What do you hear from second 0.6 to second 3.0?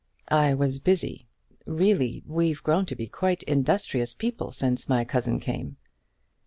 busy. Really, we've grown to